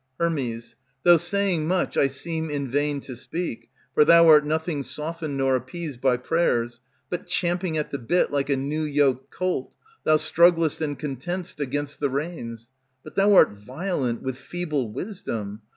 [0.19, 0.31] Her.
[1.03, 5.55] Though saying much I seem in vain to speak; For thou art nothing softened nor
[5.55, 6.81] appeased By prayers;
[7.11, 11.99] but champing at the bit like a new yoked Colt, thou strugglest and contend'st against
[11.99, 12.71] the reins.
[13.03, 15.61] But thou art violent with feeble wisdom.